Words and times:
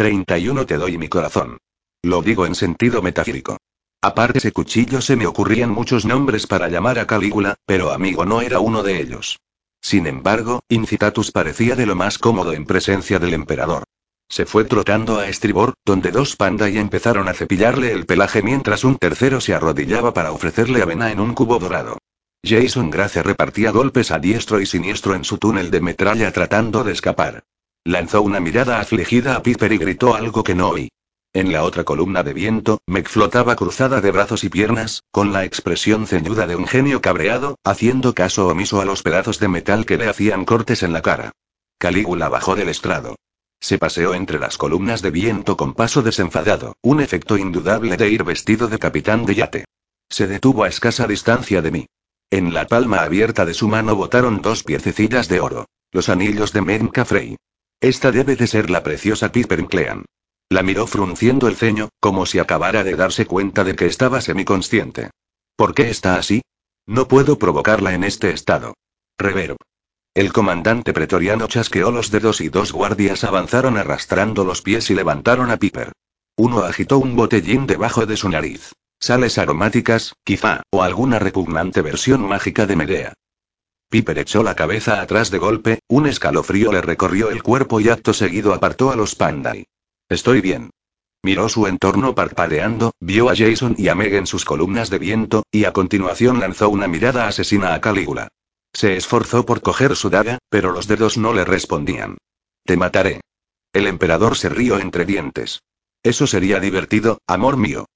31 0.00 0.64
te 0.64 0.78
doy 0.78 0.96
mi 0.96 1.10
corazón. 1.10 1.58
Lo 2.02 2.22
digo 2.22 2.46
en 2.46 2.54
sentido 2.54 3.02
metafírico. 3.02 3.58
Aparte 4.00 4.38
ese 4.38 4.50
cuchillo 4.50 5.02
se 5.02 5.14
me 5.14 5.26
ocurrían 5.26 5.68
muchos 5.68 6.06
nombres 6.06 6.46
para 6.46 6.70
llamar 6.70 6.98
a 6.98 7.06
Calígula, 7.06 7.56
pero 7.66 7.92
amigo 7.92 8.24
no 8.24 8.40
era 8.40 8.60
uno 8.60 8.82
de 8.82 8.98
ellos. 8.98 9.40
Sin 9.82 10.06
embargo, 10.06 10.60
Incitatus 10.70 11.32
parecía 11.32 11.76
de 11.76 11.84
lo 11.84 11.96
más 11.96 12.16
cómodo 12.16 12.54
en 12.54 12.64
presencia 12.64 13.18
del 13.18 13.34
emperador. 13.34 13.84
Se 14.26 14.46
fue 14.46 14.64
trotando 14.64 15.18
a 15.18 15.28
estribor, 15.28 15.74
donde 15.84 16.12
dos 16.12 16.34
y 16.40 16.78
empezaron 16.78 17.28
a 17.28 17.34
cepillarle 17.34 17.92
el 17.92 18.06
pelaje 18.06 18.40
mientras 18.42 18.84
un 18.84 18.96
tercero 18.96 19.38
se 19.42 19.52
arrodillaba 19.52 20.14
para 20.14 20.32
ofrecerle 20.32 20.80
avena 20.80 21.12
en 21.12 21.20
un 21.20 21.34
cubo 21.34 21.58
dorado. 21.58 21.98
Jason 22.42 22.88
Grace 22.88 23.22
repartía 23.22 23.70
golpes 23.70 24.12
a 24.12 24.18
diestro 24.18 24.62
y 24.62 24.64
siniestro 24.64 25.14
en 25.14 25.24
su 25.24 25.36
túnel 25.36 25.70
de 25.70 25.82
metralla 25.82 26.32
tratando 26.32 26.84
de 26.84 26.92
escapar. 26.92 27.44
Lanzó 27.84 28.20
una 28.20 28.40
mirada 28.40 28.78
afligida 28.78 29.36
a 29.36 29.42
Piper 29.42 29.72
y 29.72 29.78
gritó 29.78 30.14
algo 30.14 30.44
que 30.44 30.54
no 30.54 30.68
oí. 30.68 30.90
En 31.32 31.52
la 31.52 31.62
otra 31.62 31.84
columna 31.84 32.22
de 32.22 32.34
viento, 32.34 32.80
Meg 32.86 33.08
flotaba 33.08 33.56
cruzada 33.56 34.00
de 34.00 34.10
brazos 34.10 34.44
y 34.44 34.48
piernas, 34.48 35.04
con 35.10 35.32
la 35.32 35.44
expresión 35.44 36.06
ceñuda 36.06 36.46
de 36.46 36.56
un 36.56 36.66
genio 36.66 37.00
cabreado, 37.00 37.56
haciendo 37.64 38.14
caso 38.14 38.48
omiso 38.48 38.80
a 38.80 38.84
los 38.84 39.02
pedazos 39.02 39.38
de 39.38 39.48
metal 39.48 39.86
que 39.86 39.96
le 39.96 40.08
hacían 40.08 40.44
cortes 40.44 40.82
en 40.82 40.92
la 40.92 41.02
cara. 41.02 41.32
Calígula 41.78 42.28
bajó 42.28 42.56
del 42.56 42.68
estrado. 42.68 43.16
Se 43.60 43.78
paseó 43.78 44.12
entre 44.14 44.38
las 44.38 44.58
columnas 44.58 45.02
de 45.02 45.10
viento 45.10 45.56
con 45.56 45.72
paso 45.74 46.02
desenfadado, 46.02 46.74
un 46.82 47.00
efecto 47.00 47.38
indudable 47.38 47.96
de 47.96 48.10
ir 48.10 48.24
vestido 48.24 48.68
de 48.68 48.78
capitán 48.78 49.24
de 49.24 49.34
yate. 49.36 49.64
Se 50.08 50.26
detuvo 50.26 50.64
a 50.64 50.68
escasa 50.68 51.06
distancia 51.06 51.62
de 51.62 51.70
mí. 51.70 51.86
En 52.30 52.52
la 52.52 52.66
palma 52.66 53.02
abierta 53.02 53.46
de 53.46 53.54
su 53.54 53.68
mano 53.68 53.94
botaron 53.96 54.42
dos 54.42 54.64
piececillas 54.64 55.28
de 55.28 55.40
oro. 55.40 55.66
Los 55.92 56.08
anillos 56.08 56.52
de 56.52 56.62
Menka 56.62 57.04
Frey. 57.04 57.36
Esta 57.80 58.12
debe 58.12 58.36
de 58.36 58.46
ser 58.46 58.68
la 58.68 58.82
preciosa 58.82 59.32
Piper 59.32 59.66
Clean. 59.66 60.04
La 60.50 60.62
miró 60.62 60.86
frunciendo 60.86 61.48
el 61.48 61.56
ceño, 61.56 61.88
como 61.98 62.26
si 62.26 62.38
acabara 62.38 62.84
de 62.84 62.94
darse 62.94 63.24
cuenta 63.24 63.64
de 63.64 63.74
que 63.74 63.86
estaba 63.86 64.20
semiconsciente. 64.20 65.10
¿Por 65.56 65.74
qué 65.74 65.88
está 65.88 66.16
así? 66.16 66.42
No 66.86 67.08
puedo 67.08 67.38
provocarla 67.38 67.94
en 67.94 68.04
este 68.04 68.30
estado. 68.30 68.74
Reverb. 69.18 69.56
El 70.12 70.32
comandante 70.32 70.92
pretoriano 70.92 71.46
chasqueó 71.46 71.90
los 71.90 72.10
dedos 72.10 72.42
y 72.42 72.48
dos 72.50 72.72
guardias 72.72 73.24
avanzaron 73.24 73.78
arrastrando 73.78 74.44
los 74.44 74.60
pies 74.60 74.90
y 74.90 74.94
levantaron 74.94 75.50
a 75.50 75.56
Piper. 75.56 75.92
Uno 76.36 76.64
agitó 76.64 76.98
un 76.98 77.16
botellín 77.16 77.66
debajo 77.66 78.04
de 78.04 78.16
su 78.16 78.28
nariz. 78.28 78.72
Sales 78.98 79.38
aromáticas, 79.38 80.14
quizá, 80.24 80.64
o 80.70 80.82
alguna 80.82 81.18
repugnante 81.18 81.80
versión 81.80 82.22
mágica 82.28 82.66
de 82.66 82.76
Medea. 82.76 83.14
Piper 83.90 84.20
echó 84.20 84.44
la 84.44 84.54
cabeza 84.54 85.00
atrás 85.00 85.32
de 85.32 85.38
golpe, 85.38 85.80
un 85.88 86.06
escalofrío 86.06 86.70
le 86.70 86.80
recorrió 86.80 87.30
el 87.30 87.42
cuerpo 87.42 87.80
y 87.80 87.88
acto 87.88 88.14
seguido 88.14 88.54
apartó 88.54 88.92
a 88.92 88.96
los 88.96 89.16
Pandai. 89.16 89.66
Estoy 90.08 90.40
bien. 90.40 90.70
Miró 91.24 91.48
su 91.48 91.66
entorno 91.66 92.14
parpadeando, 92.14 92.92
vio 93.00 93.28
a 93.28 93.34
Jason 93.36 93.74
y 93.76 93.88
a 93.88 93.96
Meg 93.96 94.14
en 94.14 94.28
sus 94.28 94.44
columnas 94.44 94.90
de 94.90 94.98
viento, 94.98 95.42
y 95.50 95.64
a 95.64 95.72
continuación 95.72 96.38
lanzó 96.38 96.70
una 96.70 96.86
mirada 96.86 97.26
asesina 97.26 97.74
a 97.74 97.80
Calígula. 97.80 98.28
Se 98.72 98.96
esforzó 98.96 99.44
por 99.44 99.60
coger 99.60 99.96
su 99.96 100.08
daga, 100.08 100.38
pero 100.48 100.70
los 100.70 100.86
dedos 100.86 101.18
no 101.18 101.34
le 101.34 101.44
respondían. 101.44 102.16
Te 102.64 102.76
mataré. 102.76 103.20
El 103.72 103.88
emperador 103.88 104.36
se 104.36 104.48
rió 104.48 104.78
entre 104.78 105.04
dientes. 105.04 105.62
Eso 106.04 106.28
sería 106.28 106.60
divertido, 106.60 107.18
amor 107.26 107.56
mío. 107.56 107.86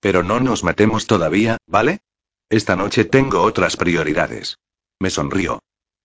Pero 0.00 0.22
no 0.22 0.40
nos 0.40 0.64
matemos 0.64 1.06
todavía, 1.06 1.58
¿vale? 1.66 2.00
Esta 2.48 2.74
noche 2.74 3.04
tengo 3.04 3.42
otras 3.42 3.76
prioridades. 3.76 4.56
Me 5.02 5.10
sonrió. 5.10 5.58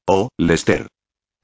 Oh, 0.08 0.30
Lester. 0.40 0.88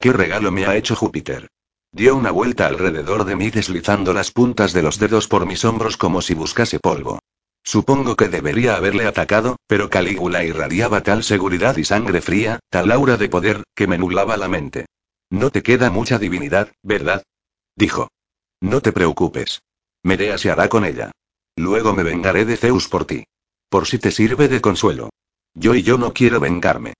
¿Qué 0.00 0.12
regalo 0.12 0.50
me 0.50 0.66
ha 0.66 0.74
hecho 0.74 0.96
Júpiter? 0.96 1.46
Dio 1.92 2.16
una 2.16 2.32
vuelta 2.32 2.66
alrededor 2.66 3.24
de 3.24 3.36
mí 3.36 3.50
deslizando 3.50 4.12
las 4.12 4.32
puntas 4.32 4.72
de 4.72 4.82
los 4.82 4.98
dedos 4.98 5.28
por 5.28 5.46
mis 5.46 5.64
hombros 5.64 5.96
como 5.96 6.20
si 6.20 6.34
buscase 6.34 6.80
polvo. 6.80 7.20
Supongo 7.62 8.16
que 8.16 8.26
debería 8.26 8.74
haberle 8.74 9.06
atacado, 9.06 9.54
pero 9.68 9.88
Calígula 9.88 10.42
irradiaba 10.42 11.04
tal 11.04 11.22
seguridad 11.22 11.76
y 11.76 11.84
sangre 11.84 12.20
fría, 12.20 12.58
tal 12.70 12.90
aura 12.90 13.16
de 13.16 13.28
poder, 13.28 13.62
que 13.76 13.86
me 13.86 13.98
nublaba 13.98 14.36
la 14.36 14.48
mente. 14.48 14.86
No 15.30 15.50
te 15.50 15.62
queda 15.62 15.90
mucha 15.90 16.18
divinidad, 16.18 16.72
¿verdad? 16.82 17.22
Dijo. 17.76 18.08
No 18.60 18.80
te 18.80 18.90
preocupes. 18.90 19.62
Medea 20.02 20.38
se 20.38 20.50
hará 20.50 20.68
con 20.68 20.84
ella. 20.84 21.12
Luego 21.54 21.94
me 21.94 22.02
vengaré 22.02 22.46
de 22.46 22.56
Zeus 22.56 22.88
por 22.88 23.04
ti. 23.04 23.22
Por 23.68 23.86
si 23.86 24.00
te 24.00 24.10
sirve 24.10 24.48
de 24.48 24.60
consuelo. 24.60 25.10
Yo 25.54 25.76
y 25.76 25.84
yo 25.84 25.98
no 25.98 26.12
quiero 26.12 26.40
vengarme. 26.40 26.94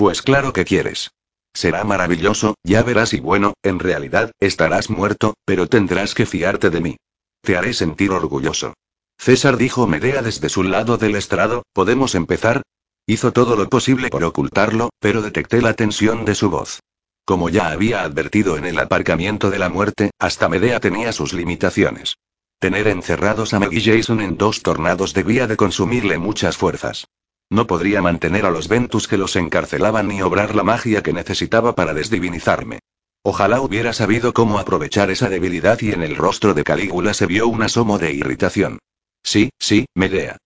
Pues 0.00 0.22
claro 0.22 0.54
que 0.54 0.64
quieres. 0.64 1.10
Será 1.52 1.84
maravilloso, 1.84 2.54
ya 2.64 2.82
verás 2.82 3.12
y 3.12 3.20
bueno, 3.20 3.52
en 3.62 3.78
realidad, 3.78 4.32
estarás 4.40 4.88
muerto, 4.88 5.34
pero 5.44 5.66
tendrás 5.66 6.14
que 6.14 6.24
fiarte 6.24 6.70
de 6.70 6.80
mí. 6.80 6.96
Te 7.42 7.58
haré 7.58 7.74
sentir 7.74 8.10
orgulloso. 8.10 8.72
César 9.18 9.58
dijo 9.58 9.86
Medea 9.86 10.22
desde 10.22 10.48
su 10.48 10.62
lado 10.62 10.96
del 10.96 11.16
estrado, 11.16 11.64
¿podemos 11.74 12.14
empezar? 12.14 12.62
Hizo 13.06 13.34
todo 13.34 13.56
lo 13.56 13.68
posible 13.68 14.08
por 14.08 14.24
ocultarlo, 14.24 14.88
pero 15.00 15.20
detecté 15.20 15.60
la 15.60 15.74
tensión 15.74 16.24
de 16.24 16.34
su 16.34 16.48
voz. 16.48 16.80
Como 17.26 17.50
ya 17.50 17.68
había 17.68 18.02
advertido 18.02 18.56
en 18.56 18.64
el 18.64 18.78
aparcamiento 18.78 19.50
de 19.50 19.58
la 19.58 19.68
muerte, 19.68 20.12
hasta 20.18 20.48
Medea 20.48 20.80
tenía 20.80 21.12
sus 21.12 21.34
limitaciones. 21.34 22.14
Tener 22.58 22.88
encerrados 22.88 23.52
a 23.52 23.60
Meg 23.60 23.74
y 23.74 23.82
Jason 23.82 24.22
en 24.22 24.38
dos 24.38 24.62
tornados 24.62 25.12
debía 25.12 25.46
de 25.46 25.58
consumirle 25.58 26.16
muchas 26.16 26.56
fuerzas. 26.56 27.06
No 27.50 27.66
podría 27.66 28.00
mantener 28.00 28.46
a 28.46 28.50
los 28.50 28.68
Ventus 28.68 29.08
que 29.08 29.18
los 29.18 29.34
encarcelaban 29.34 30.06
ni 30.06 30.22
obrar 30.22 30.54
la 30.54 30.62
magia 30.62 31.02
que 31.02 31.12
necesitaba 31.12 31.74
para 31.74 31.94
desdivinizarme. 31.94 32.78
Ojalá 33.22 33.60
hubiera 33.60 33.92
sabido 33.92 34.32
cómo 34.32 34.58
aprovechar 34.58 35.10
esa 35.10 35.28
debilidad 35.28 35.78
y 35.80 35.92
en 35.92 36.02
el 36.02 36.16
rostro 36.16 36.54
de 36.54 36.64
Calígula 36.64 37.12
se 37.12 37.26
vio 37.26 37.48
un 37.48 37.62
asomo 37.62 37.98
de 37.98 38.12
irritación. 38.12 38.78
Sí, 39.22 39.50
sí, 39.58 39.86
Medea. 39.94 40.38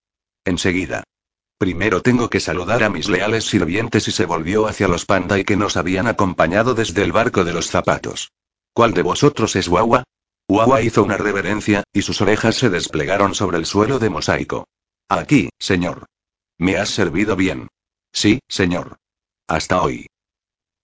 Enseguida. 0.43 1.03
Primero 1.57 2.01
tengo 2.01 2.29
que 2.29 2.41
saludar 2.41 2.83
a 2.83 2.89
mis 2.89 3.07
leales 3.07 3.45
sirvientes 3.45 4.07
y 4.09 4.11
se 4.11 4.25
volvió 4.25 4.67
hacia 4.67 4.89
los 4.89 5.05
panda 5.05 5.39
y 5.39 5.45
que 5.45 5.55
nos 5.55 5.77
habían 5.77 6.07
acompañado 6.07 6.73
desde 6.73 7.03
el 7.03 7.13
barco 7.13 7.45
de 7.45 7.53
los 7.53 7.67
zapatos. 7.67 8.31
¿Cuál 8.73 8.93
de 8.93 9.03
vosotros 9.03 9.55
es 9.55 9.69
Wawa? 9.69 10.03
Wawa 10.49 10.81
hizo 10.81 11.01
una 11.01 11.17
reverencia, 11.17 11.83
y 11.93 12.01
sus 12.01 12.19
orejas 12.19 12.55
se 12.55 12.69
desplegaron 12.69 13.35
sobre 13.35 13.57
el 13.57 13.65
suelo 13.65 13.99
de 13.99 14.09
mosaico. 14.09 14.67
Aquí, 15.07 15.49
señor. 15.57 16.07
Me 16.57 16.77
has 16.77 16.89
servido 16.89 17.35
bien. 17.35 17.67
Sí, 18.13 18.39
señor. 18.47 18.97
Hasta 19.47 19.81
hoy. 19.81 20.07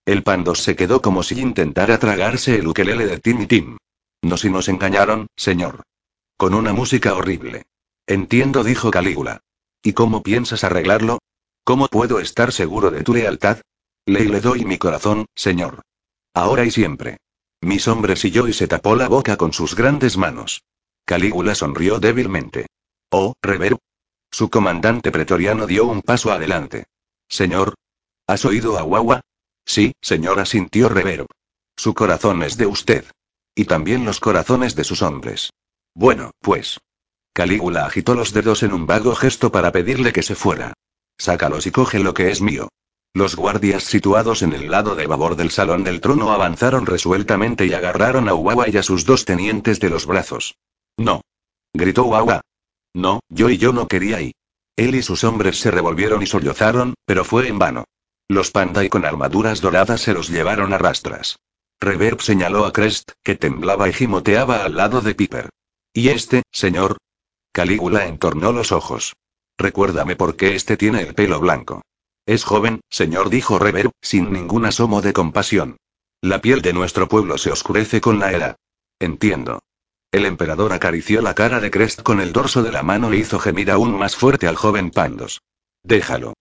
El 0.05 0.23
Pandos 0.23 0.59
se 0.63 0.75
quedó 0.75 1.01
como 1.01 1.23
si 1.23 1.39
intentara 1.39 1.97
tragarse 1.99 2.55
el 2.55 2.67
ukelele 2.67 3.05
de 3.05 3.19
Tim 3.19 3.41
y 3.41 3.47
Tim. 3.47 3.77
No 4.21 4.37
si 4.37 4.49
nos 4.49 4.67
engañaron, 4.67 5.27
señor. 5.35 5.83
Con 6.37 6.53
una 6.53 6.73
música 6.73 7.13
horrible. 7.13 7.65
Entiendo, 8.07 8.63
dijo 8.63 8.91
Calígula. 8.91 9.41
¿Y 9.83 9.93
cómo 9.93 10.21
piensas 10.23 10.63
arreglarlo? 10.63 11.19
¿Cómo 11.63 11.87
puedo 11.87 12.19
estar 12.19 12.51
seguro 12.51 12.91
de 12.91 13.03
tu 13.03 13.13
lealtad? 13.13 13.61
Le 14.05 14.25
le 14.25 14.41
doy 14.41 14.65
mi 14.65 14.77
corazón, 14.77 15.25
señor. 15.35 15.81
Ahora 16.33 16.65
y 16.65 16.71
siempre. 16.71 17.17
Mis 17.61 17.87
hombres 17.87 18.25
y 18.25 18.31
yo 18.31 18.47
y 18.47 18.53
se 18.53 18.67
tapó 18.67 18.95
la 18.95 19.07
boca 19.07 19.37
con 19.37 19.53
sus 19.53 19.75
grandes 19.75 20.17
manos. 20.17 20.63
Calígula 21.05 21.55
sonrió 21.55 21.99
débilmente. 21.99 22.67
Oh, 23.11 23.33
Rever, 23.41 23.77
su 24.31 24.49
comandante 24.49 25.11
pretoriano 25.11 25.67
dio 25.67 25.85
un 25.85 26.01
paso 26.01 26.31
adelante. 26.31 26.85
Señor. 27.29 27.75
¿Has 28.27 28.45
oído 28.45 28.77
a 28.77 28.81
Guagua? 28.81 29.21
Sí, 29.65 29.93
señor, 30.01 30.39
asintió 30.39 30.89
Reverb. 30.89 31.27
Su 31.75 31.93
corazón 31.93 32.41
es 32.43 32.57
de 32.57 32.65
usted. 32.65 33.05
Y 33.53 33.65
también 33.65 34.05
los 34.05 34.19
corazones 34.19 34.75
de 34.75 34.85
sus 34.85 35.01
hombres. 35.01 35.51
Bueno, 35.93 36.31
pues. 36.39 36.79
Calígula 37.33 37.85
agitó 37.85 38.15
los 38.15 38.33
dedos 38.33 38.63
en 38.63 38.73
un 38.73 38.85
vago 38.85 39.15
gesto 39.15 39.51
para 39.51 39.71
pedirle 39.71 40.13
que 40.13 40.23
se 40.23 40.35
fuera. 40.35 40.73
Sácalos 41.17 41.67
y 41.67 41.71
coge 41.71 41.99
lo 41.99 42.13
que 42.13 42.31
es 42.31 42.41
mío. 42.41 42.69
Los 43.13 43.35
guardias 43.35 43.83
situados 43.83 44.41
en 44.41 44.53
el 44.53 44.71
lado 44.71 44.95
de 44.95 45.05
babor 45.05 45.35
del 45.35 45.51
salón 45.51 45.83
del 45.83 45.99
trono 45.99 46.31
avanzaron 46.31 46.85
resueltamente 46.85 47.65
y 47.65 47.73
agarraron 47.73 48.29
a 48.29 48.33
Uawa 48.33 48.69
y 48.69 48.77
a 48.77 48.83
sus 48.83 49.05
dos 49.05 49.25
tenientes 49.25 49.81
de 49.81 49.89
los 49.89 50.05
brazos. 50.05 50.55
No. 50.97 51.21
Gritó 51.73 52.05
Uawa. 52.05 52.41
No, 52.93 53.21
yo 53.29 53.49
y 53.49 53.57
yo 53.57 53.73
no 53.73 53.87
quería 53.87 54.21
ir. 54.21 54.33
Él 54.75 54.95
y 54.95 55.01
sus 55.01 55.23
hombres 55.23 55.59
se 55.59 55.71
revolvieron 55.71 56.21
y 56.21 56.27
sollozaron, 56.27 56.95
pero 57.05 57.23
fue 57.23 57.47
en 57.47 57.59
vano. 57.59 57.85
Los 58.27 58.51
pandai 58.51 58.89
con 58.89 59.05
armaduras 59.05 59.61
doradas 59.61 60.01
se 60.01 60.13
los 60.13 60.29
llevaron 60.29 60.73
a 60.73 60.77
rastras. 60.77 61.37
Reverb 61.79 62.21
señaló 62.21 62.65
a 62.65 62.73
Crest, 62.73 63.11
que 63.23 63.35
temblaba 63.35 63.89
y 63.89 63.93
gimoteaba 63.93 64.63
al 64.63 64.75
lado 64.75 65.01
de 65.01 65.15
Piper. 65.15 65.49
¿Y 65.93 66.09
este, 66.09 66.43
señor? 66.51 66.97
Calígula 67.51 68.05
entornó 68.05 68.51
los 68.53 68.71
ojos. 68.71 69.13
Recuérdame 69.57 70.15
por 70.15 70.35
qué 70.35 70.55
este 70.55 70.77
tiene 70.77 71.01
el 71.01 71.13
pelo 71.13 71.39
blanco. 71.39 71.81
Es 72.25 72.43
joven, 72.43 72.81
señor, 72.89 73.29
dijo 73.29 73.59
Reverb, 73.59 73.91
sin 74.01 74.31
ningún 74.31 74.65
asomo 74.65 75.01
de 75.01 75.11
compasión. 75.11 75.77
La 76.21 76.39
piel 76.39 76.61
de 76.61 76.71
nuestro 76.71 77.07
pueblo 77.07 77.37
se 77.37 77.51
oscurece 77.51 77.99
con 77.99 78.19
la 78.19 78.31
era. 78.31 78.55
Entiendo. 78.99 79.59
El 80.11 80.25
emperador 80.25 80.73
acarició 80.73 81.21
la 81.21 81.33
cara 81.33 81.61
de 81.61 81.71
Crest 81.71 82.01
con 82.01 82.19
el 82.19 82.33
dorso 82.33 82.63
de 82.63 82.71
la 82.73 82.83
mano 82.83 83.13
e 83.13 83.17
hizo 83.17 83.39
gemir 83.39 83.71
aún 83.71 83.97
más 83.97 84.17
fuerte 84.17 84.45
al 84.45 84.57
joven 84.57 84.91
Pandos. 84.91 85.41
Déjalo. 85.83 86.33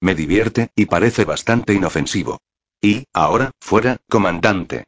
Me 0.00 0.14
divierte, 0.14 0.70
y 0.76 0.86
parece 0.86 1.24
bastante 1.24 1.74
inofensivo. 1.74 2.38
Y, 2.80 3.04
ahora, 3.12 3.50
fuera, 3.60 3.96
comandante. 4.08 4.84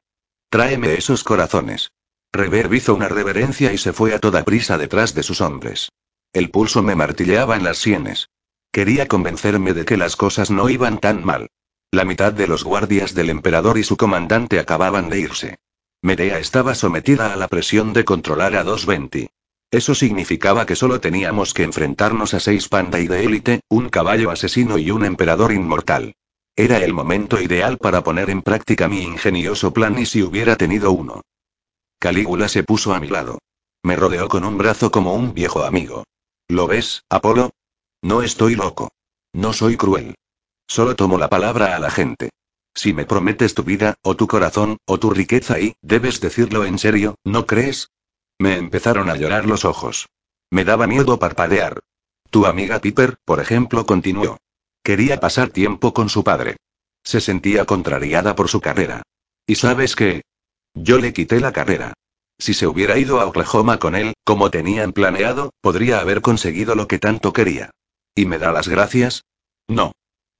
Tráeme 0.50 0.94
esos 0.94 1.25
corazones. 1.25 1.90
Reverb 2.32 2.75
hizo 2.75 2.94
una 2.94 3.08
reverencia 3.08 3.73
y 3.73 3.79
se 3.79 3.93
fue 3.93 4.14
a 4.14 4.20
toda 4.20 4.44
prisa 4.44 4.79
detrás 4.79 5.14
de 5.14 5.25
sus 5.25 5.41
hombres. 5.41 5.91
El 6.32 6.50
pulso 6.50 6.82
me 6.82 6.94
martilleaba 6.94 7.56
en 7.56 7.64
las 7.64 7.79
sienes. 7.79 8.29
Quería 8.70 9.08
convencerme 9.08 9.73
de 9.73 9.84
que 9.84 9.96
las 9.96 10.14
cosas 10.14 10.50
no 10.50 10.69
iban 10.69 10.99
tan 10.99 11.25
mal. 11.25 11.49
La 11.91 12.05
mitad 12.05 12.32
de 12.32 12.46
los 12.46 12.62
guardias 12.62 13.14
del 13.14 13.31
emperador 13.31 13.79
y 13.79 13.82
su 13.82 13.96
comandante 13.96 14.61
acababan 14.61 15.08
de 15.08 15.20
irse. 15.20 15.58
Medea 16.02 16.38
estaba 16.38 16.74
sometida 16.74 17.32
a 17.32 17.36
la 17.36 17.48
presión 17.48 17.92
de 17.92 18.04
controlar 18.04 18.54
a 18.54 18.62
220. 18.62 19.30
Eso 19.70 19.94
significaba 19.94 20.64
que 20.64 20.76
solo 20.76 21.00
teníamos 21.00 21.52
que 21.52 21.64
enfrentarnos 21.64 22.34
a 22.34 22.40
seis 22.40 22.68
panda 22.68 23.00
y 23.00 23.08
de 23.08 23.24
élite, 23.24 23.60
un 23.68 23.88
caballo 23.88 24.30
asesino 24.30 24.78
y 24.78 24.90
un 24.90 25.04
emperador 25.04 25.52
inmortal. 25.52 26.14
Era 26.56 26.78
el 26.78 26.94
momento 26.94 27.40
ideal 27.40 27.78
para 27.78 28.02
poner 28.02 28.30
en 28.30 28.42
práctica 28.42 28.88
mi 28.88 29.02
ingenioso 29.02 29.72
plan 29.72 29.98
y 29.98 30.06
si 30.06 30.22
hubiera 30.22 30.56
tenido 30.56 30.92
uno. 30.92 31.22
Calígula 31.98 32.48
se 32.48 32.62
puso 32.62 32.94
a 32.94 33.00
mi 33.00 33.08
lado. 33.08 33.38
Me 33.82 33.96
rodeó 33.96 34.28
con 34.28 34.44
un 34.44 34.56
brazo 34.56 34.90
como 34.90 35.14
un 35.14 35.34
viejo 35.34 35.64
amigo. 35.64 36.04
¿Lo 36.48 36.66
ves, 36.66 37.02
Apolo? 37.10 37.50
No 38.02 38.22
estoy 38.22 38.54
loco. 38.54 38.90
No 39.32 39.52
soy 39.52 39.76
cruel. 39.76 40.14
Solo 40.66 40.96
tomo 40.96 41.18
la 41.18 41.28
palabra 41.28 41.76
a 41.76 41.78
la 41.78 41.90
gente. 41.90 42.30
Si 42.78 42.92
me 42.92 43.06
prometes 43.06 43.54
tu 43.54 43.64
vida, 43.64 43.96
o 44.02 44.14
tu 44.14 44.28
corazón, 44.28 44.78
o 44.86 45.00
tu 45.00 45.10
riqueza 45.10 45.58
y, 45.58 45.75
debes 45.82 46.20
decirlo 46.20 46.64
en 46.64 46.78
serio, 46.78 47.16
¿no 47.25 47.44
crees? 47.44 47.90
Me 48.38 48.56
empezaron 48.56 49.10
a 49.10 49.16
llorar 49.16 49.46
los 49.46 49.64
ojos. 49.64 50.08
Me 50.48 50.64
daba 50.64 50.86
miedo 50.86 51.19
parpadear. 51.19 51.80
Tu 52.30 52.46
amiga 52.46 52.78
Piper, 52.78 53.16
por 53.25 53.40
ejemplo, 53.40 53.84
continuó. 53.84 54.38
Quería 54.84 55.19
pasar 55.19 55.48
tiempo 55.48 55.92
con 55.92 56.08
su 56.08 56.22
padre. 56.22 56.56
Se 57.02 57.20
sentía 57.20 57.64
contrariada 57.64 58.36
por 58.36 58.48
su 58.48 58.60
carrera. 58.60 59.02
¿Y 59.44 59.56
sabes 59.56 59.96
qué? 59.96 60.22
Yo 60.72 60.98
le 60.98 61.12
quité 61.12 61.40
la 61.40 61.50
carrera. 61.52 61.94
Si 62.38 62.54
se 62.54 62.69
hubiera 62.69 62.96
ido 62.96 63.20
a 63.20 63.26
Oklahoma 63.26 63.81
con 63.81 63.96
él, 63.96 64.14
como 64.22 64.52
tenían 64.52 64.92
planeado, 64.92 65.50
podría 65.60 65.98
haber 65.98 66.20
conseguido 66.20 66.76
lo 66.76 66.86
que 66.86 67.00
tanto 67.00 67.32
quería. 67.32 67.70
¿Y 68.14 68.26
me 68.26 68.38
da 68.38 68.52
las 68.52 68.69
gracias? 68.69 69.24
No. 69.66 69.90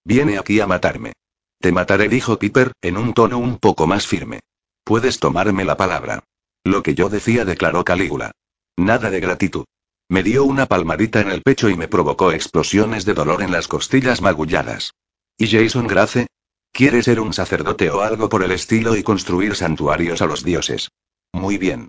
Viene 0.05 0.39
aquí 0.39 0.61
a 0.61 0.69
matarme. 0.69 1.15
Te 1.61 1.73
mataré, 1.73 2.09
dijo 2.09 2.39
Piper, 2.39 2.73
en 2.83 2.97
un 2.97 3.15
tono 3.15 3.39
un 3.39 3.59
poco 3.59 3.87
más 3.87 4.07
firme. 4.07 4.41
Puedes 4.85 5.19
tomarme 5.19 5.65
la 5.65 5.77
palabra. 5.77 6.23
Lo 6.65 6.83
que 6.83 6.95
yo 6.95 7.09
decía, 7.09 7.45
declaró 7.45 7.85
Calígula. 7.85 8.33
Nada 8.77 9.11
de 9.11 9.21
gratitud. 9.21 9.65
Me 10.09 10.23
dio 10.23 10.45
una 10.45 10.67
palmadita 10.67 11.21
en 11.21 11.31
el 11.31 11.43
pecho 11.43 11.69
y 11.69 11.77
me 11.77 11.89
provocó 11.89 12.33
explosiones 12.33 13.05
de 13.05 13.15
dolor 13.15 13.43
en 13.43 13.53
las 13.53 13.69
costillas 13.69 14.23
magulladas. 14.23 14.93
¿Y 15.37 15.49
Jason 15.49 15.87
Grace? 15.87 16.29
¿Quiere 16.73 17.03
ser 17.03 17.21
un 17.21 17.33
sacerdote 17.33 17.91
o 17.91 18.03
algo 18.03 18.29
por 18.29 18.43
el 18.45 18.53
estilo 18.53 18.97
y 18.97 19.03
construir 19.03 19.57
santuarios 19.57 20.23
a 20.23 20.27
los 20.27 20.45
dioses? 20.45 20.91
Muy 21.33 21.59
bien. 21.59 21.89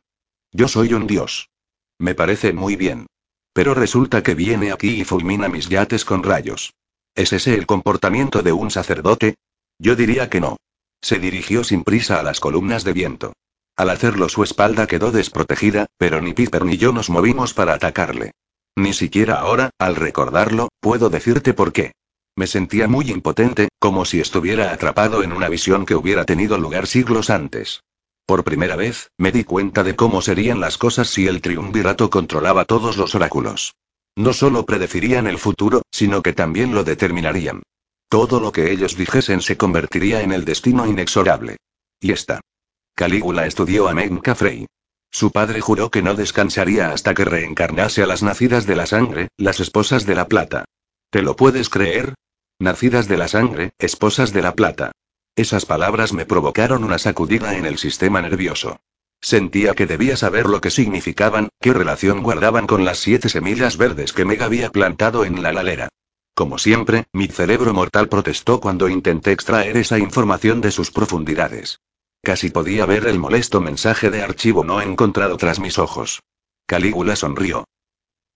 Yo 0.51 0.67
soy 0.67 0.93
un 0.93 1.05
dios. 1.05 1.49
Me 1.99 2.15
parece 2.15 2.53
muy 2.53 2.75
bien. 2.75 3.05
Pero 3.53 3.73
resulta 3.73 4.23
que 4.23 4.35
viene 4.35 4.71
aquí 4.71 5.01
y 5.01 5.05
fulmina 5.05 5.47
mis 5.47 5.69
yates 5.69 6.05
con 6.05 6.23
rayos. 6.23 6.73
¿Es 7.15 7.33
ese 7.33 7.53
el 7.53 7.65
comportamiento 7.65 8.41
de 8.41 8.51
un 8.51 8.71
sacerdote? 8.71 9.35
Yo 9.79 9.95
diría 9.95 10.29
que 10.29 10.41
no. 10.41 10.57
Se 11.01 11.19
dirigió 11.19 11.63
sin 11.63 11.83
prisa 11.83 12.19
a 12.19 12.23
las 12.23 12.39
columnas 12.39 12.83
de 12.83 12.93
viento. 12.93 13.33
Al 13.77 13.89
hacerlo 13.89 14.27
su 14.27 14.43
espalda 14.43 14.87
quedó 14.87 15.11
desprotegida, 15.11 15.85
pero 15.97 16.21
ni 16.21 16.33
Piper 16.33 16.65
ni 16.65 16.77
yo 16.77 16.91
nos 16.91 17.09
movimos 17.09 17.53
para 17.53 17.73
atacarle. 17.73 18.33
Ni 18.75 18.93
siquiera 18.93 19.35
ahora, 19.35 19.69
al 19.79 19.95
recordarlo, 19.95 20.67
puedo 20.81 21.09
decirte 21.09 21.53
por 21.53 21.71
qué. 21.71 21.93
Me 22.35 22.47
sentía 22.47 22.87
muy 22.87 23.09
impotente, 23.09 23.69
como 23.79 24.05
si 24.05 24.19
estuviera 24.19 24.71
atrapado 24.71 25.23
en 25.23 25.31
una 25.31 25.49
visión 25.49 25.85
que 25.85 25.95
hubiera 25.95 26.25
tenido 26.25 26.57
lugar 26.57 26.87
siglos 26.87 27.29
antes. 27.29 27.81
Por 28.25 28.43
primera 28.43 28.75
vez, 28.75 29.09
me 29.17 29.31
di 29.31 29.43
cuenta 29.43 29.83
de 29.83 29.95
cómo 29.95 30.21
serían 30.21 30.59
las 30.59 30.77
cosas 30.77 31.09
si 31.09 31.27
el 31.27 31.41
triunvirato 31.41 32.09
controlaba 32.09 32.65
todos 32.65 32.97
los 32.97 33.15
oráculos. 33.15 33.75
No 34.15 34.33
solo 34.33 34.65
predecirían 34.65 35.27
el 35.27 35.37
futuro, 35.37 35.81
sino 35.89 36.21
que 36.21 36.33
también 36.33 36.75
lo 36.75 36.83
determinarían. 36.83 37.63
Todo 38.09 38.39
lo 38.39 38.51
que 38.51 38.71
ellos 38.71 38.97
dijesen 38.97 39.39
se 39.41 39.55
convertiría 39.55 40.21
en 40.21 40.31
el 40.31 40.43
destino 40.43 40.87
inexorable. 40.87 41.57
Y 42.01 42.11
esta. 42.11 42.41
Calígula 42.95 43.45
estudió 43.45 43.87
a 43.87 43.93
Menka 43.93 44.33
Frey. 44.33 44.65
Su 45.11 45.31
padre 45.31 45.61
juró 45.61 45.91
que 45.91 46.01
no 46.01 46.15
descansaría 46.15 46.91
hasta 46.91 47.13
que 47.13 47.23
reencarnase 47.23 48.01
a 48.01 48.07
las 48.07 48.23
nacidas 48.23 48.65
de 48.65 48.75
la 48.75 48.87
sangre, 48.87 49.29
las 49.37 49.59
esposas 49.59 50.07
de 50.07 50.15
la 50.15 50.27
plata. 50.27 50.65
¿Te 51.11 51.21
lo 51.21 51.35
puedes 51.35 51.69
creer? 51.69 52.15
Nacidas 52.57 53.07
de 53.07 53.17
la 53.17 53.27
sangre, 53.27 53.73
esposas 53.77 54.33
de 54.33 54.41
la 54.41 54.55
plata. 54.55 54.91
Esas 55.35 55.67
palabras 55.67 56.11
me 56.11 56.25
provocaron 56.25 56.83
una 56.83 56.97
sacudida 56.97 57.57
en 57.57 57.67
el 57.67 57.77
sistema 57.77 58.21
nervioso. 58.21 58.79
Sentía 59.21 59.73
que 59.75 59.85
debía 59.85 60.17
saber 60.17 60.47
lo 60.47 60.61
que 60.61 60.71
significaban, 60.71 61.49
qué 61.61 61.73
relación 61.73 62.23
guardaban 62.23 62.65
con 62.65 62.85
las 62.85 62.97
siete 62.97 63.29
semillas 63.29 63.77
verdes 63.77 64.13
que 64.13 64.25
Meg 64.25 64.41
había 64.41 64.71
plantado 64.71 65.25
en 65.25 65.43
la 65.43 65.53
lalera. 65.53 65.89
Como 66.39 66.57
siempre, 66.57 67.03
mi 67.11 67.27
cerebro 67.27 67.73
mortal 67.73 68.07
protestó 68.07 68.61
cuando 68.61 68.87
intenté 68.87 69.33
extraer 69.33 69.75
esa 69.75 69.99
información 69.99 70.61
de 70.61 70.71
sus 70.71 70.89
profundidades. 70.89 71.81
Casi 72.23 72.49
podía 72.49 72.85
ver 72.85 73.07
el 73.07 73.19
molesto 73.19 73.59
mensaje 73.59 74.09
de 74.09 74.23
archivo 74.23 74.63
no 74.63 74.79
encontrado 74.79 75.35
tras 75.35 75.59
mis 75.59 75.77
ojos. 75.77 76.21
Calígula 76.65 77.17
sonrió. 77.17 77.65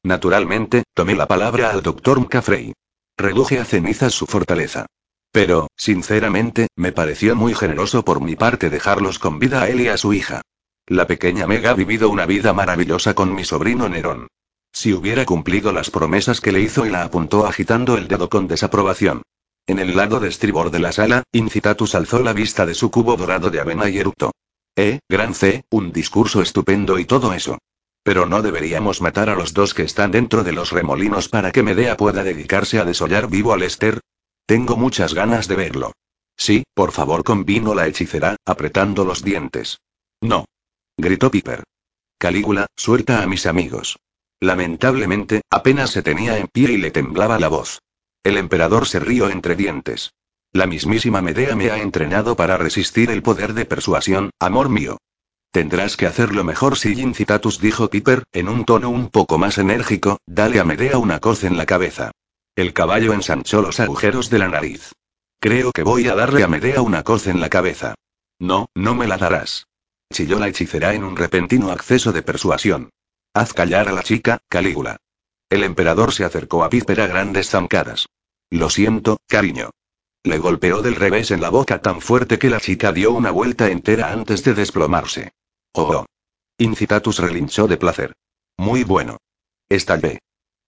Naturalmente, 0.03 0.83
tomé 0.93 1.15
la 1.15 1.29
palabra 1.29 1.69
al 1.69 1.81
doctor 1.81 2.19
McCaffrey. 2.19 2.73
Reduje 3.17 3.57
a 3.59 3.63
cenizas 3.63 4.13
su 4.13 4.25
fortaleza. 4.25 4.85
Pero, 5.31 5.67
sinceramente, 5.77 6.67
me 6.75 6.91
pareció 6.91 7.37
muy 7.37 7.53
generoso 7.53 8.03
por 8.03 8.19
mi 8.19 8.35
parte 8.35 8.69
dejarlos 8.69 9.17
con 9.17 9.39
vida 9.39 9.61
a 9.61 9.69
él 9.69 9.79
y 9.79 9.87
a 9.87 9.95
su 9.95 10.11
hija. 10.11 10.41
La 10.87 11.07
pequeña 11.07 11.47
Meg 11.47 11.65
ha 11.67 11.73
vivido 11.73 12.09
una 12.09 12.25
vida 12.25 12.51
maravillosa 12.51 13.13
con 13.13 13.33
mi 13.33 13.45
sobrino 13.45 13.87
Nerón. 13.87 14.27
Si 14.73 14.91
hubiera 14.91 15.23
cumplido 15.25 15.71
las 15.71 15.91
promesas 15.91 16.41
que 16.41 16.51
le 16.51 16.59
hizo 16.59 16.85
y 16.85 16.89
la 16.89 17.03
apuntó 17.03 17.45
agitando 17.45 17.95
el 17.95 18.07
dedo 18.07 18.27
con 18.27 18.47
desaprobación. 18.47 19.21
En 19.67 19.79
el 19.79 19.95
lado 19.95 20.19
de 20.19 20.27
estribor 20.27 20.71
de 20.71 20.79
la 20.79 20.91
sala, 20.91 21.23
Incitatus 21.31 21.95
alzó 21.95 22.19
la 22.19 22.33
vista 22.33 22.65
de 22.65 22.73
su 22.73 22.89
cubo 22.89 23.15
dorado 23.15 23.51
de 23.51 23.61
avena 23.61 23.89
y 23.89 23.99
eructó. 23.99 24.31
Eh, 24.75 24.99
gran 25.07 25.35
C, 25.35 25.63
un 25.69 25.93
discurso 25.93 26.41
estupendo 26.41 26.97
y 26.97 27.05
todo 27.05 27.33
eso. 27.33 27.59
Pero 28.01 28.25
no 28.25 28.41
deberíamos 28.41 28.99
matar 28.99 29.29
a 29.29 29.35
los 29.35 29.53
dos 29.53 29.73
que 29.75 29.83
están 29.83 30.11
dentro 30.11 30.43
de 30.43 30.51
los 30.51 30.71
remolinos 30.71 31.29
para 31.29 31.51
que 31.51 31.63
Medea 31.63 31.95
pueda 31.95 32.23
dedicarse 32.23 32.79
a 32.79 32.83
desollar 32.83 33.29
vivo 33.29 33.53
al 33.53 33.59
Lester. 33.59 34.01
Tengo 34.47 34.75
muchas 34.75 35.13
ganas 35.13 35.47
de 35.47 35.55
verlo. 35.55 35.93
Sí, 36.35 36.63
por 36.73 36.91
favor, 36.91 37.23
convino 37.23 37.75
la 37.75 37.87
hechicera, 37.87 38.35
apretando 38.43 39.05
los 39.05 39.23
dientes. 39.23 39.77
No. 40.19 40.45
Gritó 40.97 41.29
Piper. 41.29 41.63
Calígula, 42.17 42.67
suelta 42.75 43.21
a 43.21 43.27
mis 43.27 43.45
amigos. 43.45 43.97
Lamentablemente, 44.43 45.41
apenas 45.49 45.91
se 45.91 46.03
tenía 46.03 46.37
en 46.37 46.47
pie 46.49 46.73
y 46.73 46.77
le 46.77 46.91
temblaba 46.91 47.39
la 47.39 47.47
voz. 47.47 47.79
El 48.23 48.35
emperador 48.35 48.85
se 48.85 48.99
rió 48.99 49.29
entre 49.29 49.55
dientes. 49.55 50.11
La 50.51 50.67
mismísima 50.67 51.21
Medea 51.21 51.55
me 51.55 51.71
ha 51.71 51.81
entrenado 51.81 52.35
para 52.35 52.57
resistir 52.57 53.09
el 53.09 53.23
poder 53.23 53.53
de 53.53 53.63
persuasión, 53.63 54.31
amor 54.39 54.67
mío. 54.67 54.97
Tendrás 55.51 55.95
que 55.95 56.07
hacerlo 56.07 56.43
mejor 56.43 56.77
si 56.77 56.91
Incitatus 56.91 57.61
dijo 57.61 57.89
Piper, 57.89 58.23
en 58.33 58.49
un 58.49 58.65
tono 58.65 58.89
un 58.89 59.07
poco 59.07 59.37
más 59.37 59.57
enérgico, 59.59 60.17
dale 60.25 60.59
a 60.59 60.65
Medea 60.65 60.97
una 60.97 61.21
coz 61.21 61.45
en 61.45 61.55
la 61.55 61.65
cabeza. 61.65 62.11
El 62.53 62.73
caballo 62.73 63.13
ensanchó 63.13 63.61
los 63.61 63.79
agujeros 63.79 64.29
de 64.29 64.39
la 64.39 64.49
nariz. 64.49 64.91
Creo 65.39 65.71
que 65.71 65.83
voy 65.83 66.09
a 66.09 66.15
darle 66.15 66.43
a 66.43 66.49
Medea 66.49 66.81
una 66.81 67.03
coz 67.03 67.27
en 67.27 67.39
la 67.39 67.47
cabeza. 67.47 67.95
No, 68.39 68.67
no 68.75 68.93
me 68.93 69.07
la 69.07 69.15
darás. 69.15 69.67
Chilló 70.11 70.37
la 70.37 70.49
hechicera 70.49 70.93
en 70.95 71.05
un 71.05 71.15
repentino 71.15 71.71
acceso 71.71 72.11
de 72.11 72.23
persuasión. 72.23 72.89
Haz 73.35 73.53
callar 73.53 73.89
a 73.89 73.93
la 73.93 74.03
chica, 74.03 74.39
Calígula. 74.47 74.97
El 75.49 75.63
emperador 75.63 76.13
se 76.13 76.23
acercó 76.23 76.63
a 76.63 76.69
Piper 76.69 77.07
grandes 77.07 77.49
zancadas. 77.49 78.07
Lo 78.51 78.69
siento, 78.69 79.17
cariño. 79.27 79.71
Le 80.23 80.37
golpeó 80.37 80.83
del 80.83 80.95
revés 80.95 81.31
en 81.31 81.41
la 81.41 81.49
boca 81.49 81.81
tan 81.81 81.99
fuerte 81.99 82.37
que 82.37 82.51
la 82.51 82.59
chica 82.59 82.91
dio 82.91 83.11
una 83.11 83.31
vuelta 83.31 83.69
entera 83.69 84.11
antes 84.11 84.43
de 84.43 84.53
desplomarse. 84.53 85.31
Oh. 85.73 85.81
oh. 85.81 86.05
Incitatus 86.59 87.17
relinchó 87.17 87.67
de 87.67 87.77
placer. 87.77 88.13
Muy 88.57 88.83
bueno. 88.83 89.17
Estallé. 89.67 90.19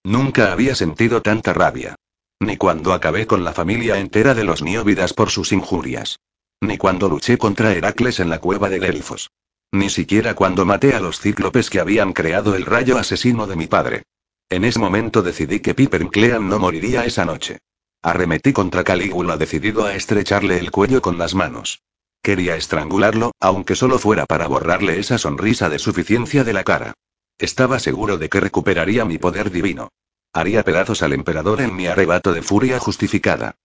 Nunca 0.02 0.52
había 0.52 0.74
sentido 0.74 1.22
tanta 1.22 1.52
rabia. 1.52 1.94
Ni 2.40 2.56
cuando 2.56 2.92
acabé 2.92 3.28
con 3.28 3.44
la 3.44 3.52
familia 3.52 3.98
entera 3.98 4.34
de 4.34 4.44
los 4.44 4.62
nióvidas 4.62 5.14
por 5.14 5.30
sus 5.30 5.52
injurias. 5.52 6.18
Ni 6.60 6.78
cuando 6.78 7.08
luché 7.08 7.38
contra 7.38 7.72
Heracles 7.72 8.18
en 8.18 8.28
la 8.28 8.40
cueva 8.40 8.68
de 8.68 8.80
Delfos. 8.80 9.30
Ni 9.72 9.90
siquiera 9.90 10.34
cuando 10.34 10.64
maté 10.64 10.94
a 10.94 11.00
los 11.00 11.20
cíclopes 11.20 11.70
que 11.70 11.80
habían 11.80 12.12
creado 12.12 12.54
el 12.54 12.64
rayo 12.64 12.98
asesino 12.98 13.46
de 13.46 13.56
mi 13.56 13.66
padre. 13.66 14.04
En 14.48 14.64
ese 14.64 14.78
momento 14.78 15.22
decidí 15.22 15.60
que 15.60 15.74
Piper 15.74 16.06
Clean 16.08 16.48
no 16.48 16.58
moriría 16.58 17.04
esa 17.04 17.24
noche. 17.24 17.58
Arremetí 18.02 18.52
contra 18.52 18.84
Calígula 18.84 19.36
decidido 19.36 19.84
a 19.84 19.94
estrecharle 19.94 20.58
el 20.58 20.70
cuello 20.70 21.02
con 21.02 21.18
las 21.18 21.34
manos. 21.34 21.82
Quería 22.22 22.56
estrangularlo, 22.56 23.32
aunque 23.40 23.74
solo 23.74 23.98
fuera 23.98 24.26
para 24.26 24.46
borrarle 24.46 24.98
esa 24.98 25.18
sonrisa 25.18 25.68
de 25.68 25.78
suficiencia 25.78 26.44
de 26.44 26.52
la 26.52 26.64
cara. 26.64 26.94
Estaba 27.38 27.78
seguro 27.78 28.18
de 28.18 28.28
que 28.28 28.40
recuperaría 28.40 29.04
mi 29.04 29.18
poder 29.18 29.50
divino. 29.50 29.90
Haría 30.32 30.62
pedazos 30.62 31.02
al 31.02 31.12
emperador 31.12 31.60
en 31.60 31.74
mi 31.74 31.86
arrebato 31.86 32.32
de 32.32 32.42
furia 32.42 32.78
justificada. 32.78 33.56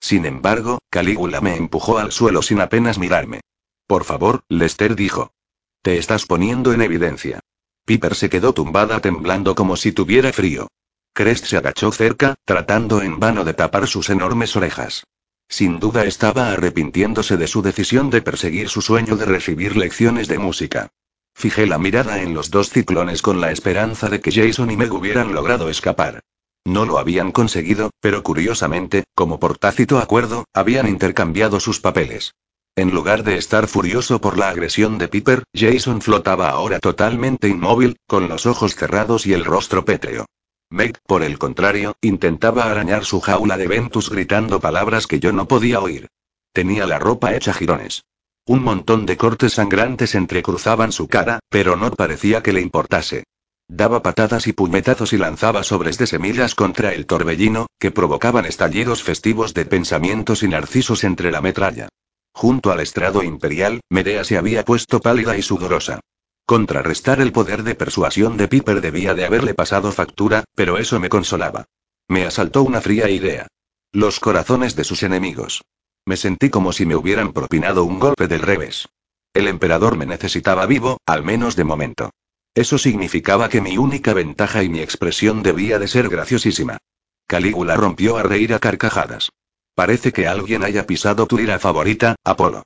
Sin 0.00 0.26
embargo, 0.26 0.78
Calígula 0.90 1.40
me 1.40 1.56
empujó 1.56 1.98
al 1.98 2.12
suelo 2.12 2.42
sin 2.42 2.60
apenas 2.60 2.98
mirarme. 2.98 3.40
Por 3.90 4.04
favor, 4.04 4.44
Lester 4.48 4.94
dijo. 4.94 5.32
Te 5.82 5.98
estás 5.98 6.24
poniendo 6.24 6.72
en 6.72 6.80
evidencia. 6.80 7.40
Piper 7.84 8.14
se 8.14 8.30
quedó 8.30 8.52
tumbada 8.54 9.00
temblando 9.00 9.56
como 9.56 9.74
si 9.74 9.90
tuviera 9.90 10.32
frío. 10.32 10.68
Crest 11.12 11.46
se 11.46 11.56
agachó 11.56 11.90
cerca, 11.90 12.36
tratando 12.44 13.02
en 13.02 13.18
vano 13.18 13.42
de 13.42 13.52
tapar 13.52 13.88
sus 13.88 14.08
enormes 14.08 14.54
orejas. 14.54 15.02
Sin 15.48 15.80
duda 15.80 16.04
estaba 16.04 16.52
arrepintiéndose 16.52 17.36
de 17.36 17.48
su 17.48 17.62
decisión 17.62 18.10
de 18.10 18.22
perseguir 18.22 18.68
su 18.68 18.80
sueño 18.80 19.16
de 19.16 19.24
recibir 19.24 19.76
lecciones 19.76 20.28
de 20.28 20.38
música. 20.38 20.90
Fijé 21.34 21.66
la 21.66 21.78
mirada 21.78 22.22
en 22.22 22.32
los 22.32 22.52
dos 22.52 22.70
ciclones 22.70 23.22
con 23.22 23.40
la 23.40 23.50
esperanza 23.50 24.08
de 24.08 24.20
que 24.20 24.30
Jason 24.30 24.70
y 24.70 24.76
Meg 24.76 24.92
hubieran 24.92 25.34
logrado 25.34 25.68
escapar. 25.68 26.20
No 26.64 26.84
lo 26.84 27.00
habían 27.00 27.32
conseguido, 27.32 27.90
pero 27.98 28.22
curiosamente, 28.22 29.02
como 29.16 29.40
por 29.40 29.58
tácito 29.58 29.98
acuerdo, 29.98 30.44
habían 30.54 30.86
intercambiado 30.86 31.58
sus 31.58 31.80
papeles. 31.80 32.34
En 32.76 32.92
lugar 32.92 33.24
de 33.24 33.36
estar 33.36 33.66
furioso 33.66 34.20
por 34.20 34.38
la 34.38 34.48
agresión 34.48 34.96
de 34.98 35.08
Piper, 35.08 35.42
Jason 35.54 36.00
flotaba 36.00 36.50
ahora 36.50 36.78
totalmente 36.78 37.48
inmóvil, 37.48 37.96
con 38.06 38.28
los 38.28 38.46
ojos 38.46 38.74
cerrados 38.74 39.26
y 39.26 39.32
el 39.32 39.44
rostro 39.44 39.84
pétreo. 39.84 40.26
Meg, 40.70 40.98
por 41.06 41.24
el 41.24 41.38
contrario, 41.38 41.96
intentaba 42.00 42.70
arañar 42.70 43.04
su 43.04 43.20
jaula 43.20 43.56
de 43.56 43.66
Ventus 43.66 44.08
gritando 44.08 44.60
palabras 44.60 45.06
que 45.08 45.18
yo 45.18 45.32
no 45.32 45.48
podía 45.48 45.80
oír. 45.80 46.06
Tenía 46.52 46.86
la 46.86 46.98
ropa 46.98 47.34
hecha 47.34 47.52
jirones. 47.52 48.04
Un 48.46 48.62
montón 48.62 49.04
de 49.04 49.16
cortes 49.16 49.54
sangrantes 49.54 50.14
entrecruzaban 50.14 50.92
su 50.92 51.08
cara, 51.08 51.40
pero 51.48 51.76
no 51.76 51.90
parecía 51.90 52.42
que 52.42 52.52
le 52.52 52.60
importase. 52.60 53.24
Daba 53.68 54.02
patadas 54.02 54.46
y 54.46 54.52
puñetazos 54.52 55.12
y 55.12 55.18
lanzaba 55.18 55.62
sobres 55.62 55.98
de 55.98 56.06
semillas 56.06 56.54
contra 56.54 56.92
el 56.92 57.06
torbellino, 57.06 57.66
que 57.78 57.90
provocaban 57.90 58.46
estallidos 58.46 59.02
festivos 59.02 59.54
de 59.54 59.66
pensamientos 59.66 60.42
y 60.42 60.48
narcisos 60.48 61.04
entre 61.04 61.30
la 61.30 61.40
metralla. 61.40 61.88
Junto 62.32 62.70
al 62.70 62.80
estrado 62.80 63.22
imperial, 63.22 63.80
Medea 63.90 64.24
se 64.24 64.38
había 64.38 64.64
puesto 64.64 65.00
pálida 65.00 65.36
y 65.36 65.42
sudorosa. 65.42 66.00
Contrarrestar 66.46 67.20
el 67.20 67.32
poder 67.32 67.62
de 67.62 67.74
persuasión 67.74 68.36
de 68.36 68.48
Piper 68.48 68.80
debía 68.80 69.14
de 69.14 69.24
haberle 69.24 69.54
pasado 69.54 69.92
factura, 69.92 70.44
pero 70.54 70.78
eso 70.78 70.98
me 70.98 71.08
consolaba. 71.08 71.66
Me 72.08 72.24
asaltó 72.24 72.62
una 72.62 72.80
fría 72.80 73.08
idea. 73.08 73.46
Los 73.92 74.20
corazones 74.20 74.74
de 74.74 74.84
sus 74.84 75.02
enemigos. 75.02 75.62
Me 76.04 76.16
sentí 76.16 76.50
como 76.50 76.72
si 76.72 76.86
me 76.86 76.96
hubieran 76.96 77.32
propinado 77.32 77.84
un 77.84 77.98
golpe 77.98 78.26
del 78.26 78.42
revés. 78.42 78.88
El 79.32 79.46
emperador 79.46 79.96
me 79.96 80.06
necesitaba 80.06 80.66
vivo, 80.66 80.98
al 81.06 81.22
menos 81.22 81.54
de 81.54 81.64
momento. 81.64 82.10
Eso 82.54 82.78
significaba 82.78 83.48
que 83.48 83.60
mi 83.60 83.78
única 83.78 84.12
ventaja 84.12 84.64
y 84.64 84.68
mi 84.68 84.80
expresión 84.80 85.42
debía 85.42 85.78
de 85.78 85.86
ser 85.86 86.08
graciosísima. 86.08 86.78
Calígula 87.28 87.76
rompió 87.76 88.16
a 88.16 88.24
reír 88.24 88.54
a 88.54 88.58
carcajadas. 88.58 89.30
Parece 89.80 90.12
que 90.12 90.26
alguien 90.26 90.62
haya 90.62 90.86
pisado 90.86 91.26
tu 91.26 91.38
ira 91.38 91.58
favorita, 91.58 92.14
Apolo. 92.22 92.64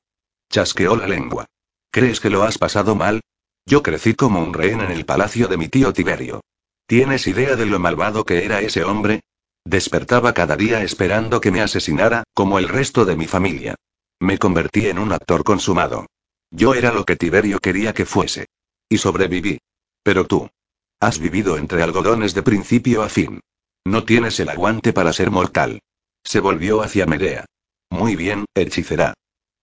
Chasqueó 0.50 0.96
la 0.96 1.06
lengua. 1.06 1.46
¿Crees 1.92 2.18
que 2.18 2.28
lo 2.28 2.42
has 2.42 2.58
pasado 2.58 2.96
mal? 2.96 3.20
Yo 3.66 3.84
crecí 3.84 4.14
como 4.14 4.42
un 4.42 4.52
rehén 4.52 4.80
en 4.80 4.90
el 4.90 5.04
palacio 5.04 5.46
de 5.46 5.56
mi 5.56 5.68
tío 5.68 5.92
Tiberio. 5.92 6.40
¿Tienes 6.88 7.28
idea 7.28 7.54
de 7.54 7.66
lo 7.66 7.78
malvado 7.78 8.24
que 8.24 8.44
era 8.44 8.62
ese 8.62 8.82
hombre? 8.82 9.20
Despertaba 9.64 10.34
cada 10.34 10.56
día 10.56 10.82
esperando 10.82 11.40
que 11.40 11.52
me 11.52 11.60
asesinara, 11.60 12.24
como 12.34 12.58
el 12.58 12.68
resto 12.68 13.04
de 13.04 13.14
mi 13.14 13.28
familia. 13.28 13.76
Me 14.18 14.36
convertí 14.38 14.88
en 14.88 14.98
un 14.98 15.12
actor 15.12 15.44
consumado. 15.44 16.06
Yo 16.50 16.74
era 16.74 16.92
lo 16.92 17.04
que 17.04 17.14
Tiberio 17.14 17.60
quería 17.60 17.94
que 17.94 18.06
fuese. 18.06 18.46
Y 18.88 18.98
sobreviví. 18.98 19.60
Pero 20.02 20.26
tú. 20.26 20.50
Has 20.98 21.20
vivido 21.20 21.58
entre 21.58 21.80
algodones 21.84 22.34
de 22.34 22.42
principio 22.42 23.04
a 23.04 23.08
fin. 23.08 23.38
No 23.84 24.02
tienes 24.02 24.40
el 24.40 24.48
aguante 24.48 24.92
para 24.92 25.12
ser 25.12 25.30
mortal. 25.30 25.80
Se 26.24 26.40
volvió 26.40 26.82
hacia 26.82 27.06
Medea. 27.06 27.44
Muy 27.90 28.16
bien, 28.16 28.46
hechicera. 28.54 29.14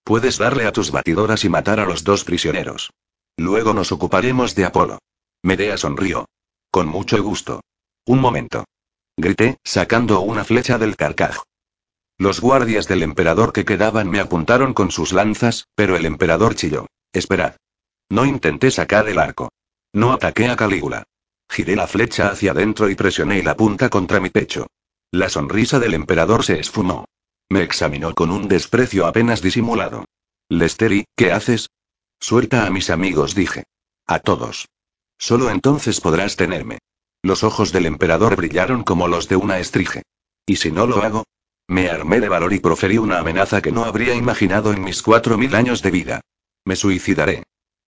Puedes 0.04 0.38
darle 0.38 0.66
a 0.66 0.72
tus 0.72 0.90
batidoras 0.90 1.44
y 1.44 1.48
matar 1.48 1.80
a 1.80 1.84
los 1.84 2.04
dos 2.04 2.24
prisioneros. 2.24 2.90
Luego 3.36 3.74
nos 3.74 3.92
ocuparemos 3.92 4.54
de 4.54 4.64
Apolo. 4.64 4.98
Medea 5.42 5.76
sonrió. 5.76 6.26
Con 6.70 6.88
mucho 6.88 7.22
gusto. 7.22 7.60
Un 8.06 8.20
momento. 8.20 8.64
Grité, 9.16 9.58
sacando 9.64 10.20
una 10.20 10.44
flecha 10.44 10.78
del 10.78 10.96
carcaj. 10.96 11.42
Los 12.18 12.40
guardias 12.40 12.88
del 12.88 13.02
emperador 13.02 13.52
que 13.52 13.64
quedaban 13.64 14.08
me 14.08 14.20
apuntaron 14.20 14.74
con 14.74 14.90
sus 14.90 15.12
lanzas, 15.12 15.66
pero 15.74 15.96
el 15.96 16.06
emperador 16.06 16.54
chilló. 16.54 16.86
Esperad. 17.12 17.56
No 18.08 18.24
intenté 18.24 18.70
sacar 18.70 19.08
el 19.08 19.18
arco. 19.18 19.50
No 19.92 20.12
ataqué 20.12 20.48
a 20.48 20.56
Calígula. 20.56 21.04
Giré 21.50 21.76
la 21.76 21.86
flecha 21.86 22.28
hacia 22.28 22.52
adentro 22.52 22.88
y 22.88 22.94
presioné 22.94 23.42
la 23.42 23.56
punta 23.56 23.90
contra 23.90 24.20
mi 24.20 24.30
pecho. 24.30 24.66
La 25.14 25.28
sonrisa 25.28 25.78
del 25.78 25.92
emperador 25.92 26.42
se 26.42 26.58
esfumó. 26.58 27.04
Me 27.50 27.62
examinó 27.62 28.14
con 28.14 28.30
un 28.30 28.48
desprecio 28.48 29.06
apenas 29.06 29.42
disimulado. 29.42 30.06
Lesteri, 30.48 31.04
¿qué 31.14 31.32
haces? 31.32 31.68
Suelta 32.18 32.64
a 32.64 32.70
mis 32.70 32.88
amigos, 32.88 33.34
dije. 33.34 33.64
A 34.06 34.20
todos. 34.20 34.68
Solo 35.18 35.50
entonces 35.50 36.00
podrás 36.00 36.36
tenerme. 36.36 36.78
Los 37.22 37.44
ojos 37.44 37.72
del 37.72 37.84
emperador 37.84 38.36
brillaron 38.36 38.84
como 38.84 39.06
los 39.06 39.28
de 39.28 39.36
una 39.36 39.58
estrige. 39.58 40.02
¿Y 40.46 40.56
si 40.56 40.72
no 40.72 40.86
lo 40.86 41.02
hago? 41.02 41.24
Me 41.68 41.90
armé 41.90 42.18
de 42.20 42.30
valor 42.30 42.54
y 42.54 42.60
proferí 42.60 42.96
una 42.96 43.18
amenaza 43.18 43.60
que 43.60 43.70
no 43.70 43.84
habría 43.84 44.14
imaginado 44.14 44.72
en 44.72 44.82
mis 44.82 45.02
cuatro 45.02 45.36
mil 45.36 45.54
años 45.54 45.82
de 45.82 45.90
vida. 45.90 46.20
Me 46.64 46.74
suicidaré. 46.74 47.44